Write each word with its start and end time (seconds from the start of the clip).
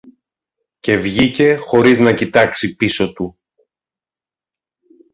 Και 0.79 0.95
βγήκε 0.97 1.55
χωρίς 1.55 1.99
να 1.99 2.13
κοιτάξει 2.13 2.75
πίσω 2.75 3.13
του. 3.13 3.39